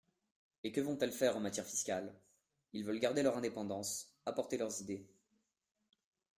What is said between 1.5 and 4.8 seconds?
fiscale? Ils veulent garder leur indépendance, apporter